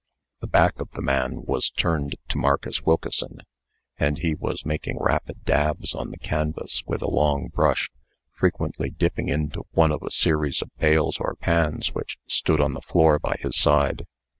The 0.39 0.47
back 0.47 0.79
of 0.79 0.89
the 0.93 1.01
man 1.03 1.43
was 1.43 1.69
turned 1.69 2.15
to 2.29 2.37
Marcus 2.39 2.81
Wilkeson, 2.83 3.41
and 3.99 4.17
he 4.17 4.33
was 4.33 4.65
making 4.65 4.97
rapid 4.99 5.43
dabs 5.43 5.93
on 5.93 6.09
the 6.09 6.17
canvas 6.17 6.81
with 6.87 7.03
a 7.03 7.07
long 7.07 7.49
brush, 7.49 7.91
frequently 8.33 8.89
dipping 8.89 9.29
into 9.29 9.61
one 9.73 9.91
of 9.91 10.01
a 10.01 10.09
series 10.09 10.63
of 10.63 10.75
pails 10.79 11.19
or 11.19 11.35
pans 11.35 11.93
which 11.93 12.17
stood 12.25 12.59
on 12.61 12.73
the 12.73 12.81
floor 12.81 13.19
by 13.19 13.35
his 13.41 13.55
side. 13.55 14.07